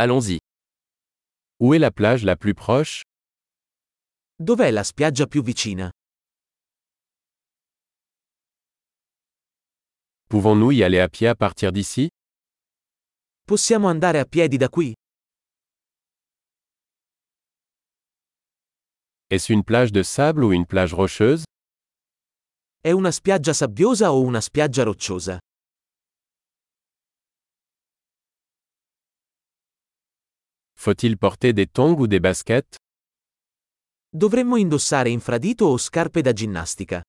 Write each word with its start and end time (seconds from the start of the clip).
Allons-y. 0.00 0.38
Où 1.58 1.74
est 1.74 1.80
la 1.80 1.90
plage 1.90 2.22
la 2.24 2.36
plus 2.36 2.54
proche? 2.54 3.02
Dov'è 4.38 4.70
la 4.70 4.84
spiaggia 4.84 5.26
più 5.26 5.42
vicina? 5.42 5.90
Pouvons-nous 10.28 10.70
y 10.70 10.84
aller 10.84 11.00
à 11.00 11.08
pied 11.08 11.26
à 11.26 11.34
partir 11.34 11.72
d'ici? 11.72 12.06
Possiamo 13.44 13.88
andare 13.88 14.20
a 14.20 14.24
piedi 14.24 14.56
da 14.56 14.68
qui? 14.68 14.94
Est-ce 19.30 19.52
une 19.52 19.64
plage 19.64 19.90
de 19.90 20.04
sable 20.04 20.44
ou 20.44 20.52
une 20.52 20.64
plage 20.66 20.94
rocheuse? 20.94 21.42
È 22.80 22.92
una 22.92 23.10
spiaggia 23.10 23.52
sabbiosa 23.52 24.12
o 24.12 24.20
una 24.22 24.40
spiaggia 24.40 24.84
rocciosa? 24.84 25.38
Faut-il 30.88 31.18
porter 31.18 31.52
des 31.52 31.66
tongs 31.66 32.00
ou 32.00 32.06
des 32.06 32.18
baskets? 32.18 32.76
Dovremmo 34.08 34.56
indossare 34.56 35.10
infradito 35.10 35.66
o 35.66 35.76
scarpe 35.76 36.22
da 36.22 36.32
ginnastica? 36.32 37.02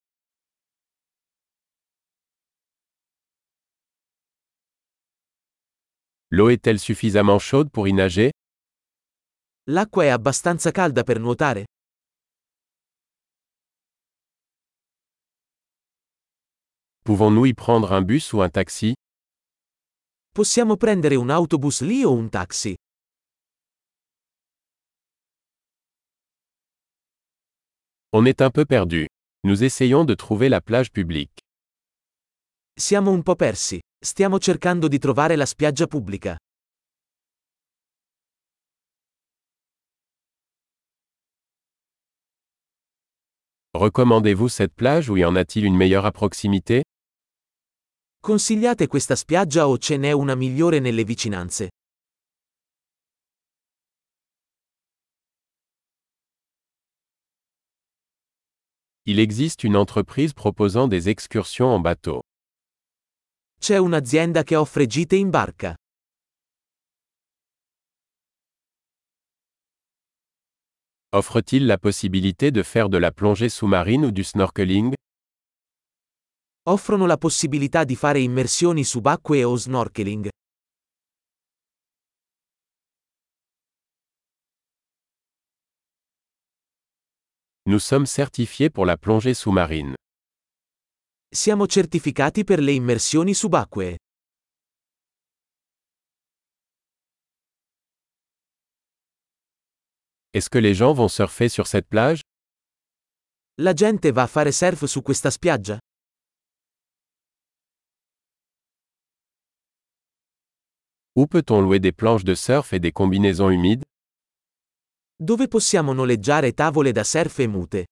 L'eau 6.27 6.49
est-elle 6.49 6.77
suffisamment 6.77 7.39
chaude 7.39 7.69
pour 7.69 7.87
y 7.87 7.93
nager? 7.93 8.31
L'acqua 9.69 10.03
è 10.03 10.09
abbastanza 10.09 10.71
calda 10.71 11.03
per 11.03 11.19
nuotare? 11.19 11.63
Pouvons-nous 17.05 17.47
y 17.47 17.53
prendre 17.53 17.93
un 17.93 18.03
bus 18.03 18.33
ou 18.33 18.41
un 18.41 18.49
taxi? 18.49 18.93
Possiamo 20.33 20.75
prendere 20.75 21.15
un 21.15 21.29
autobus 21.29 21.79
lì 21.81 22.03
o 22.03 22.11
un 22.11 22.27
taxi? 22.27 22.75
On 28.11 28.25
est 28.25 28.41
un 28.41 28.49
peu 28.49 28.65
perdu. 28.65 29.07
Nous 29.43 29.63
essayons 29.63 30.03
de 30.03 30.15
trouver 30.15 30.49
la 30.49 30.61
plage 30.61 30.91
publique. 30.91 31.41
Siamo 32.75 33.11
un 33.11 33.21
po' 33.21 33.35
persi. 33.35 33.79
Stiamo 34.03 34.39
cercando 34.39 34.87
di 34.87 34.97
trovare 34.97 35.35
la 35.35 35.45
spiaggia 35.45 35.85
pubblica. 35.85 36.35
Recommandez-vous 43.75 44.49
cette 44.49 44.73
plage 44.73 45.11
ou 45.11 45.17
y 45.17 45.23
en 45.23 45.35
a-t-il 45.35 45.63
une 45.65 45.77
meilleure 45.77 46.07
à 46.07 46.11
proximité? 46.11 46.81
Consigliate 48.23 48.87
questa 48.87 49.15
spiaggia 49.15 49.67
o 49.67 49.77
ce 49.77 49.95
n'è 49.97 50.11
una 50.13 50.33
migliore 50.33 50.79
nelle 50.79 51.03
vicinanze? 51.03 51.69
Il 59.11 59.19
existe 59.19 59.63
une 59.63 59.75
entreprise 59.75 60.33
proposant 60.33 60.87
des 60.87 61.09
excursions 61.09 61.65
en 61.65 61.79
bateau. 61.79 62.21
C'è 63.59 63.79
un'azienda 63.79 64.43
che 64.43 64.55
offre 64.55 64.85
gite 64.85 65.15
in 65.15 65.31
barca. 65.31 65.75
Offre-t-il 71.11 71.65
la 71.65 71.79
possibilité 71.79 72.51
de 72.51 72.61
faire 72.61 72.87
de 72.87 72.99
la 72.99 73.11
plongée 73.11 73.49
sous-marine 73.49 74.05
ou 74.05 74.11
du 74.11 74.23
snorkeling? 74.23 74.93
Offrono 76.67 77.07
la 77.07 77.17
possibilità 77.17 77.85
di 77.85 77.95
fare 77.95 78.19
immersioni 78.19 78.83
subacquee 78.83 79.43
o 79.43 79.57
snorkeling. 79.57 80.29
Nous 87.69 87.77
sommes 87.77 88.07
certifiés 88.07 88.71
pour 88.71 88.87
la 88.87 88.97
plongée 88.97 89.35
sous-marine. 89.35 89.93
Siamo 91.31 91.67
certificati 91.67 92.43
per 92.43 92.59
le 92.61 92.71
immersioni 92.71 93.35
subacquee. 93.35 93.95
Est-ce 100.33 100.49
que 100.49 100.57
les 100.57 100.73
gens 100.73 100.93
vont 100.95 101.09
surfer 101.09 101.47
sur 101.47 101.67
cette 101.67 101.87
plage? 101.87 102.21
La 103.59 103.75
gente 103.75 104.11
va 104.11 104.23
a 104.23 104.27
fare 104.27 104.51
surf 104.51 104.85
su 104.85 105.03
questa 105.03 105.29
spiaggia? 105.29 105.77
Où 111.15 111.27
peut-on 111.27 111.61
louer 111.61 111.79
des 111.79 111.91
planches 111.91 112.23
de 112.23 112.33
surf 112.33 112.73
et 112.73 112.79
des 112.79 112.91
combinaisons 112.91 113.51
humides? 113.51 113.83
Dove 115.21 115.49
possiamo 115.49 115.91
noleggiare 115.91 116.53
tavole 116.53 116.93
da 116.93 117.03
surf 117.03 117.39
e 117.39 117.47
mute? 117.47 117.85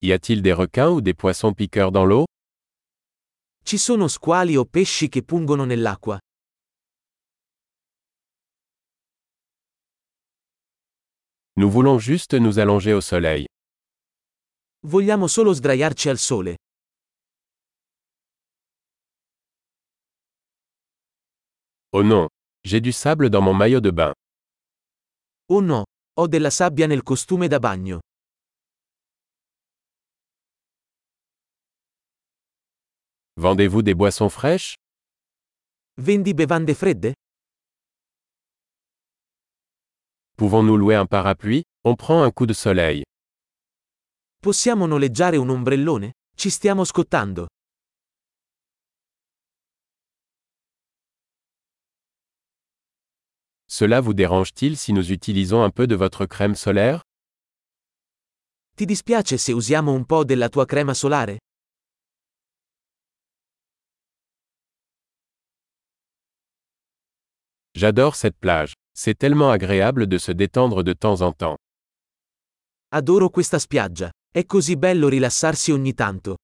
Y 0.00 0.10
a-t-il 0.10 0.42
des 0.42 0.54
requins 0.54 0.90
ou 0.90 1.00
des 1.00 1.14
poissons 1.14 1.54
piqueurs 1.54 1.92
dans 1.92 2.04
l'eau 2.04 2.24
Ci 3.64 3.78
sono 3.78 4.08
squali 4.08 4.56
o 4.56 4.64
pesci 4.64 5.08
che 5.08 5.22
pungono 5.22 5.64
nell'acqua? 5.64 6.18
Nous 11.60 11.70
voulons 11.70 12.00
juste 12.00 12.34
nous 12.40 12.58
allonger 12.58 12.94
au 12.94 13.00
soleil. 13.00 13.46
Vogliamo 14.86 15.28
solo 15.28 15.52
sdraiarci 15.52 16.08
al 16.08 16.18
sole. 16.18 16.57
Oh 21.98 22.04
non, 22.04 22.28
j'ai 22.62 22.80
du 22.80 22.92
sable 22.92 23.28
dans 23.28 23.42
mon 23.42 23.54
maillot 23.54 23.80
de 23.80 23.90
bain. 23.90 24.12
Oh 25.48 25.60
no, 25.60 25.82
ho 26.16 26.28
della 26.28 26.48
sabbia 26.48 26.86
nel 26.86 27.02
costume 27.02 27.48
da 27.48 27.58
bagno. 27.58 27.98
Vendez-vous 33.34 33.82
des 33.82 33.94
boissons 33.94 34.28
fraîches? 34.30 34.76
Vendi 35.96 36.34
bevande 36.34 36.72
fredde? 36.72 37.14
Pouvons-nous 40.36 40.76
louer 40.76 40.94
un 40.94 41.06
parapluie? 41.06 41.64
On 41.82 41.96
prend 41.96 42.22
un 42.22 42.30
coup 42.30 42.46
de 42.46 42.54
soleil. 42.54 43.02
Possiamo 44.40 44.86
noleggiare 44.86 45.36
un 45.36 45.48
ombrellone? 45.48 46.12
Ci 46.36 46.48
stiamo 46.48 46.84
scottando. 46.84 47.48
Cela 53.70 54.00
vous 54.00 54.14
dérange-t-il 54.14 54.78
si 54.78 54.94
nous 54.94 55.12
utilisons 55.12 55.62
un 55.62 55.68
peu 55.68 55.86
de 55.86 55.94
votre 55.94 56.24
crème 56.24 56.54
solaire? 56.54 57.02
Ti 58.74 58.86
dispiace 58.86 59.36
se 59.36 59.52
usiamo 59.52 59.92
un 59.92 60.04
po' 60.04 60.24
della 60.24 60.48
tua 60.48 60.64
crema 60.64 60.94
solare? 60.94 61.36
J'adore 67.74 68.16
cette 68.16 68.38
plage. 68.38 68.72
C'est 68.94 69.16
tellement 69.16 69.50
agréable 69.50 70.06
de 70.06 70.16
se 70.18 70.32
détendre 70.32 70.82
de 70.82 70.94
temps 70.94 71.20
en 71.20 71.32
temps. 71.32 71.56
Adoro 72.92 73.28
questa 73.28 73.58
spiaggia. 73.58 74.10
È 74.32 74.46
così 74.46 74.76
bello 74.76 75.08
rilassarsi 75.08 75.72
ogni 75.72 75.92
tanto. 75.92 76.36